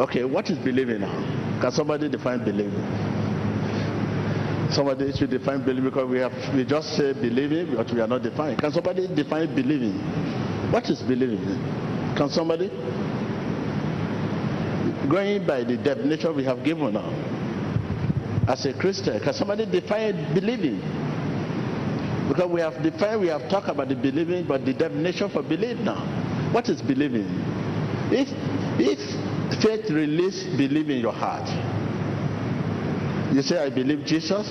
[0.00, 1.60] Okay, what is believing now?
[1.60, 2.82] Can somebody define believing?
[4.72, 8.22] Somebody should define believing because we have we just say believing, but we are not
[8.22, 8.56] defining.
[8.56, 9.98] Can somebody define believing?
[10.72, 11.44] What is believing?
[12.16, 12.68] Can somebody?
[15.10, 17.10] Going by the definition we have given now
[18.48, 19.20] as a Christian?
[19.20, 20.80] Can somebody define believing?
[22.28, 25.78] Because we have defined, we have talked about the believing, but the definition for belief
[25.78, 26.00] now.
[26.52, 27.26] What is believing?
[28.10, 28.28] If
[28.78, 31.48] if faith release believe in your heart,
[33.34, 34.50] you say I believe Jesus,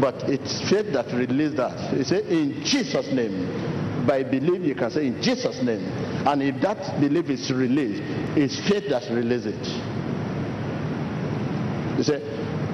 [0.00, 1.96] but it's faith that release that.
[1.96, 3.76] You say in Jesus' name.
[4.06, 5.84] By belief, you can say in Jesus' name.
[6.26, 8.02] And if that belief is released,
[8.34, 9.66] it's faith that releases it.
[11.98, 12.22] You say,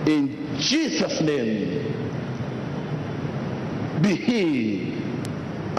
[0.07, 2.06] in Jesus' name,
[4.03, 5.03] be healed.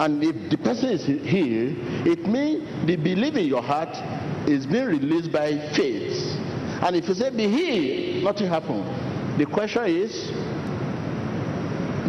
[0.00, 3.96] And if the person is healed, it means the belief in your heart
[4.48, 6.36] is being released by faith.
[6.82, 8.84] And if you say be healed, nothing happened.
[9.38, 10.30] The question is,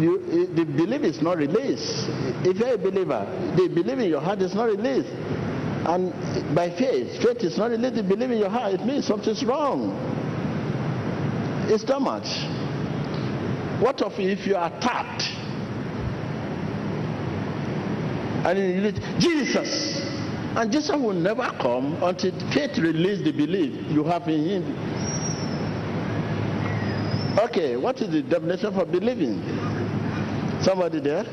[0.00, 2.06] you, eh, the belief is not released.
[2.46, 5.10] If you're a believer, the belief in your heart is not released.
[5.86, 9.44] And by faith, faith is not released, the belief in your heart, it means something's
[9.44, 9.90] wrong.
[11.68, 12.26] It's not much.
[13.80, 15.39] What of if you are tapped?
[18.44, 20.00] And you Jesus.
[20.56, 24.98] And Jesus will never come until faith releases the belief you have in him.
[27.38, 29.40] Okay, what is the definition for believing?
[30.62, 31.24] Somebody there?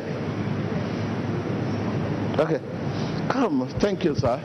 [2.39, 2.60] Okay.
[3.30, 4.39] Come, thank you, sir.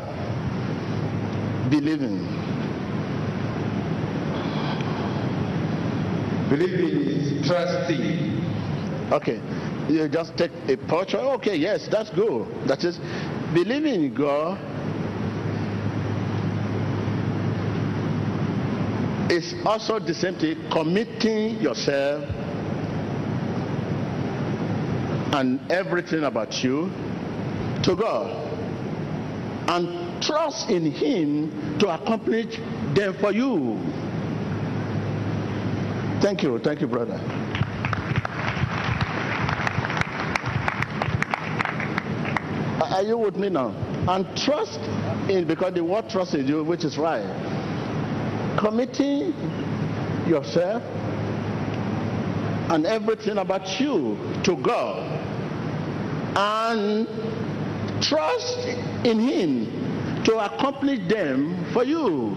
[1.68, 2.26] Believing.
[6.48, 8.42] Believing is trusting.
[9.12, 9.40] Okay.
[9.92, 11.20] You just take a portrait.
[11.20, 12.46] Okay, yes, that's good.
[12.66, 12.98] That is
[13.52, 14.58] believing in God
[19.30, 22.24] is also the same thing committing yourself
[25.34, 26.90] and everything about you
[27.82, 28.30] to God
[29.68, 32.56] and trust in Him to accomplish
[32.94, 33.78] them for you.
[36.22, 36.58] Thank you.
[36.58, 37.41] Thank you, brother.
[42.92, 43.70] Are you with me now?
[44.06, 44.78] And trust
[45.30, 47.24] in, because the word trust in you, which is right.
[48.58, 49.32] Committing
[50.28, 50.82] yourself
[52.70, 55.02] and everything about you to God
[56.36, 57.08] and
[58.02, 58.58] trust
[59.04, 62.36] in Him to accomplish them for you.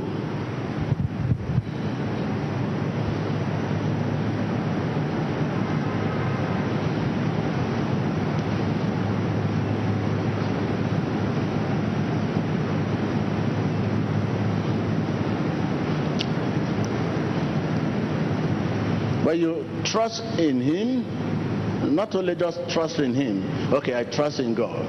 [19.36, 24.56] When you trust in Him, not only just trust in Him, okay, I trust in
[24.56, 24.80] God.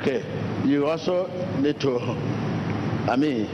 [0.00, 0.24] Okay,
[0.64, 1.28] you also
[1.60, 1.96] need to,
[3.08, 3.46] I mean,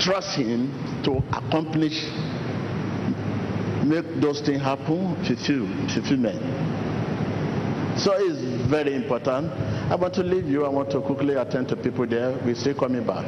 [0.00, 2.02] trust Him to accomplish,
[3.84, 6.42] make those things happen, fulfill, fulfillment.
[7.96, 9.52] So it's very important.
[9.88, 10.64] I want to leave you.
[10.64, 12.36] I want to quickly attend to people there.
[12.44, 13.24] We're still coming back.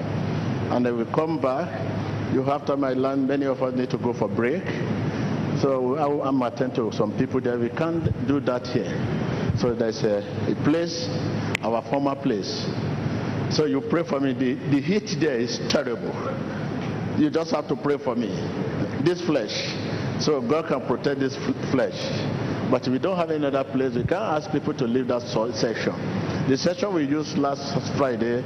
[0.72, 1.94] And then we come back.
[2.35, 4.64] You have time I learn many of us need to go for break.
[5.62, 7.57] So I, am attending to some people there.
[7.57, 8.91] We can't do that here.
[9.61, 10.18] So there's a,
[10.51, 11.07] a place,
[11.62, 12.66] our former place.
[13.55, 14.32] So you pray for me.
[14.32, 16.11] The, the heat there is terrible.
[17.16, 18.30] You just have to pray for me.
[19.05, 19.55] This flesh.
[20.18, 21.37] So God can protect this
[21.70, 21.95] flesh.
[22.68, 23.95] But we don't have any other place.
[23.95, 25.22] We can't ask people to leave that
[25.55, 25.95] section.
[26.51, 28.43] The section we used last Friday,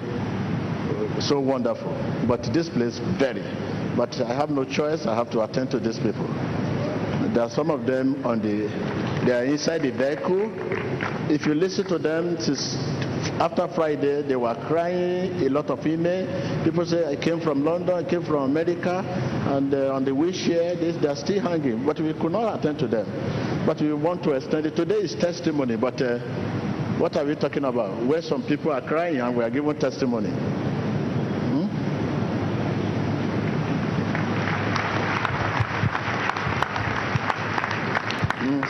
[1.23, 1.97] so wonderful.
[2.29, 3.68] But this place, very.
[3.99, 5.07] But I have no choice.
[5.07, 6.29] I have to attend to these people.
[7.35, 8.69] There are some of them on the,
[9.27, 10.53] they are inside the vehicle.
[11.29, 12.77] If you listen to them, since
[13.41, 16.63] after Friday, they were crying, a lot of email.
[16.63, 19.03] People say, I came from London, I came from America,
[19.49, 21.85] and uh, on the wheelchair, they, they are still hanging.
[21.85, 23.05] But we could not attend to them.
[23.67, 24.77] But we want to extend it.
[24.77, 26.21] Today is testimony, but uh,
[26.99, 28.01] what are we talking about?
[28.07, 30.31] Where some people are crying and we are giving testimony.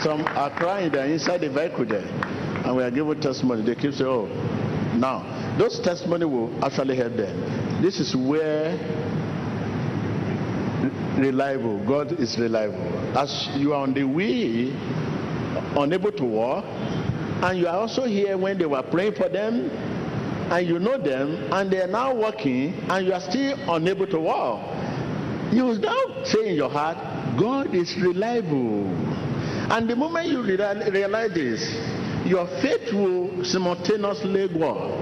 [0.01, 2.07] Some are crying, they're inside the vehicle there.
[2.65, 3.63] And we are giving testimony.
[3.63, 4.27] They keep saying, oh,
[4.95, 7.81] now, those testimony will actually help them.
[7.81, 8.77] This is where
[11.17, 13.17] reliable, God is reliable.
[13.17, 14.71] As you are on the way,
[15.75, 19.69] unable to walk, and you are also here when they were praying for them,
[20.51, 24.19] and you know them, and they are now walking, and you are still unable to
[24.19, 24.61] walk.
[25.53, 26.97] You will now say in your heart,
[27.37, 28.87] God is reliable.
[29.71, 31.61] And the moment you realize this,
[32.25, 34.97] your faith will simultaneously grow.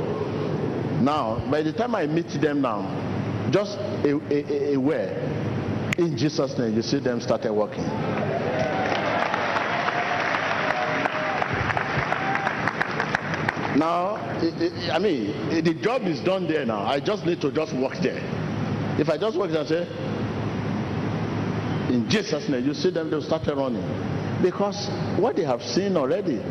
[1.02, 5.16] Now, by the time I meet them now, just a, a, a word,
[5.98, 7.86] in Jesus' name, you see them started working.
[13.78, 14.16] Now,
[14.92, 16.86] I mean, the job is done there now.
[16.86, 18.20] I just need to just work there.
[19.00, 19.88] If I just work there say,
[21.94, 24.17] in Jesus' name, you see them, they'll start running.
[24.42, 24.88] Because
[25.20, 26.42] what they have seen already,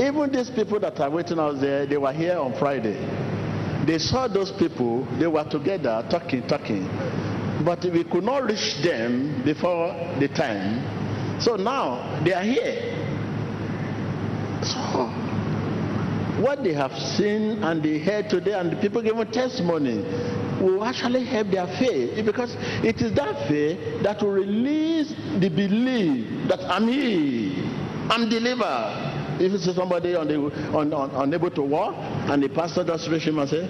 [0.00, 2.96] even these people that are waiting out there, they were here on Friday.
[3.86, 6.86] They saw those people, they were together talking, talking.
[7.64, 9.88] But we could not reach them before
[10.20, 11.40] the time.
[11.40, 12.98] So now they are here.
[14.62, 15.10] So
[16.40, 20.02] what they have seen and they heard today and the people giving testimony
[20.62, 22.54] will actually help their faith because
[22.84, 25.08] it is that faith that will release
[25.40, 27.64] the belief that I'm here,
[28.08, 29.18] I'm delivered.
[29.40, 30.36] If you see somebody on the,
[30.76, 31.94] on, on, unable to walk
[32.30, 33.66] and the pastor just reach him and say,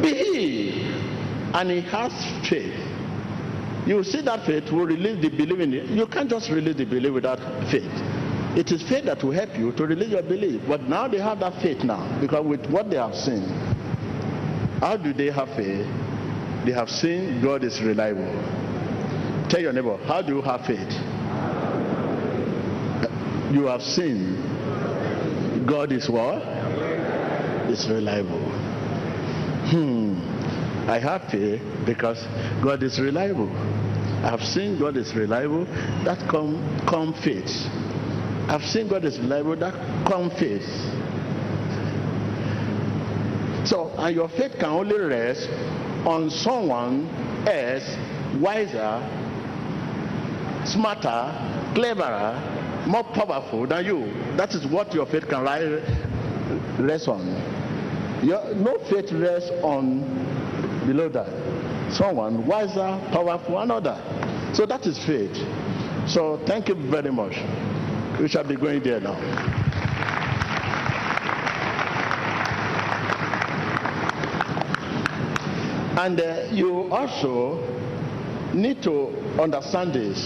[0.00, 0.82] Be he.
[1.54, 2.12] And he has
[2.48, 2.74] faith.
[3.86, 5.86] You see that faith will release the belief in it.
[5.86, 7.38] You can't just release the belief without
[7.70, 7.90] faith.
[8.56, 10.60] It is faith that will help you to release your belief.
[10.68, 13.48] But now they have that faith now because with what they have seen,
[14.80, 15.86] how do they have faith?
[16.64, 18.28] They have seen God is reliable.
[19.48, 20.92] Tell your neighbor, how do you have faith?
[23.52, 26.42] You have seen God is what?
[27.70, 28.44] Is reliable.
[29.70, 30.18] Hmm.
[30.88, 32.18] I have faith because
[32.62, 33.50] God is reliable.
[34.24, 35.64] I have seen God is reliable.
[36.04, 37.50] That come come faith.
[38.48, 39.56] I've seen God is reliable.
[39.56, 39.74] That
[40.06, 40.64] come faith.
[43.66, 45.48] So, and your faith can only rest
[46.08, 47.06] on someone
[47.46, 47.84] else
[48.40, 48.96] wiser,
[50.64, 52.32] smarter, cleverer,
[52.86, 54.12] more powerful than you.
[54.36, 55.44] That is what your faith can
[56.78, 57.26] rest on.
[58.24, 60.00] Your, no faith rests on
[60.86, 61.92] below that.
[61.92, 64.00] Someone wiser, powerful, another.
[64.54, 65.36] So that is faith.
[66.08, 67.36] So thank you very much.
[68.18, 69.67] We shall be going there now.
[75.98, 77.58] And uh, you also
[78.54, 79.08] need to
[79.42, 80.20] understand this.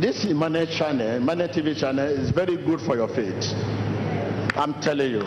[0.00, 3.52] This Emmanuel channel, Emmanuel TV channel is very good for your faith.
[4.56, 5.22] I'm telling you.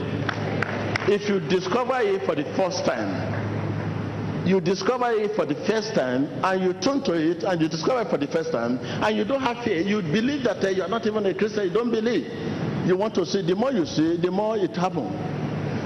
[1.13, 6.25] If you discover it for the first time, you discover it for the first time
[6.43, 9.25] and you turn to it and you discover it for the first time and you
[9.25, 11.91] don't have faith, you believe that uh, you are not even a Christian, you don't
[11.91, 12.25] believe.
[12.87, 15.13] You want to see, the more you see, the more it happens.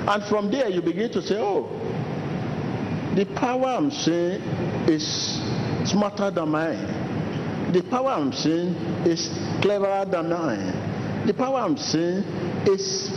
[0.08, 1.68] And from there you begin to say, oh,
[3.16, 4.42] the power I'm seeing
[4.90, 5.40] is
[5.90, 7.72] smarter than mine.
[7.72, 9.30] The power I'm seeing is
[9.62, 11.26] cleverer than mine.
[11.26, 12.24] The power I'm seeing
[12.68, 13.10] is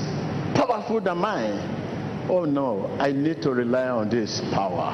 [0.55, 1.59] powerful than mine.
[2.31, 4.93] Oh no, I need to rely on this power.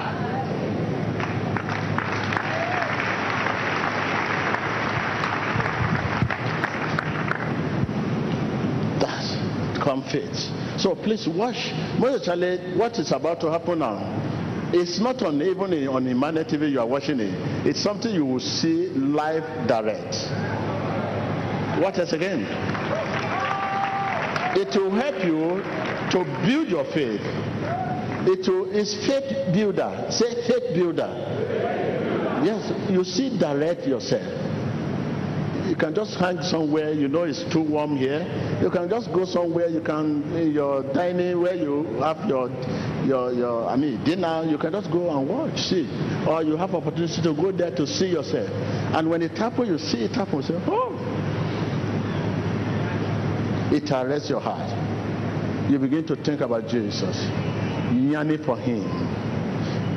[9.00, 9.36] That's
[9.84, 10.34] comfort.
[10.80, 14.23] So please watch, what is about to happen now.
[14.76, 17.30] It's not on even on Emmanuel TV you are watching it.
[17.64, 20.16] It's something you will see live direct.
[21.80, 22.44] What else again?
[24.56, 25.62] It will help you
[26.10, 27.20] to build your faith.
[28.26, 30.08] It will, is faith builder.
[30.10, 31.06] Say faith builder.
[32.42, 34.43] Yes, you see direct yourself.
[35.68, 38.20] You can just hang somewhere, you know it's too warm here.
[38.60, 42.50] You can just go somewhere, you can, in your dining where you have your,
[43.06, 45.88] your, your, I mean, dinner, you can just go and watch, see.
[46.28, 48.50] Or you have opportunity to go there to see yourself.
[48.50, 50.92] And when it happens, you see it happen, say, oh.
[53.72, 54.68] It arrests your heart.
[55.70, 57.16] You begin to think about Jesus.
[57.90, 58.84] Yearning for him.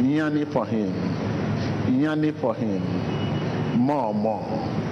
[0.09, 1.99] Yearning for him.
[1.99, 3.77] Yearning for him.
[3.77, 4.86] More, more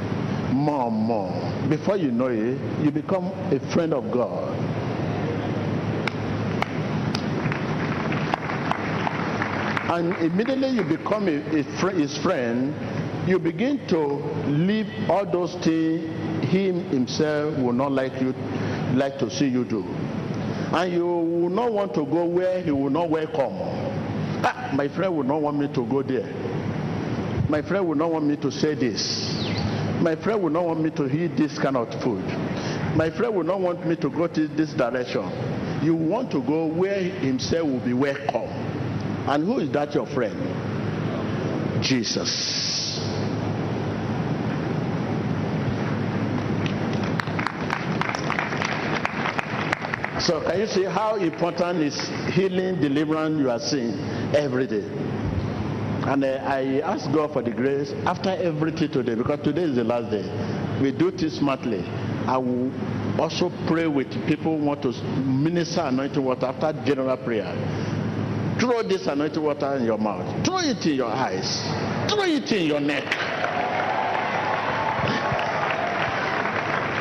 [0.55, 1.69] more and more.
[1.69, 4.53] Before you know it, you become a friend of God.
[9.89, 12.73] And immediately you become a, a fr- his friend,
[13.27, 13.97] you begin to
[14.47, 18.33] leave all those things he himself will not like you
[18.93, 19.83] like to see you do.
[19.83, 23.53] And you will not want to go where he will not welcome.
[24.43, 26.31] Ah, my friend will not want me to go there.
[27.49, 29.44] My friend will not want me to say this.
[30.05, 32.23] My friend will not want me to eat this kind of food.
[32.95, 35.23] My friend will not want me to go to this direction.
[35.83, 38.51] You want to go where himself will be welcome.
[39.27, 40.37] And who is that your friend?
[41.83, 42.29] Jesus.
[50.23, 51.97] So can you see how important is
[52.31, 53.97] healing, deliverance you are seeing
[54.35, 55.04] every day?
[56.05, 59.83] And uh, I ask God for the grace after everything today, because today is the
[59.83, 60.23] last day.
[60.81, 61.83] We do this smartly.
[62.27, 62.71] I will
[63.19, 67.49] also pray with people who want to minister anointing water after general prayer.
[68.59, 70.45] Throw this anointing water in your mouth.
[70.45, 71.61] Throw it in your eyes.
[72.07, 73.03] Throw it in your neck.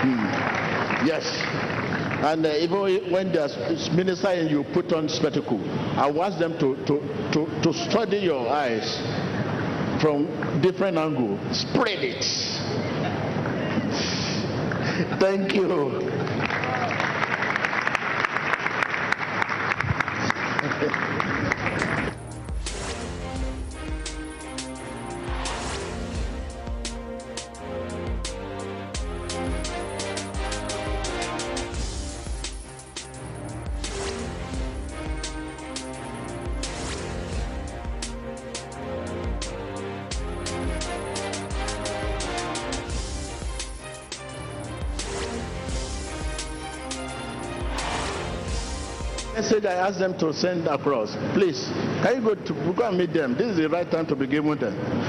[0.01, 1.07] Hmm.
[1.07, 1.84] Yes.
[2.25, 3.51] And uh, even when they are
[3.93, 5.61] ministering, you put on spectacle.
[5.99, 7.01] I want them to, to,
[7.33, 8.97] to, to study your eyes
[10.01, 10.27] from
[10.63, 11.39] different angle.
[11.53, 12.25] Spread it.
[15.21, 16.14] Thank you.
[49.65, 51.17] Message I asked them to send across.
[51.33, 51.69] Please,
[52.03, 53.35] can you go to go and meet them?
[53.35, 55.04] This is the right time to be given them.